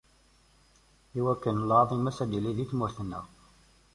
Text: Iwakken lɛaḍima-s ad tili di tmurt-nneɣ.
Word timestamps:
Iwakken 1.19 1.65
lɛaḍima-s 1.69 2.17
ad 2.23 2.29
tili 2.31 2.51
di 2.57 2.65
tmurt-nneɣ. 2.69 3.25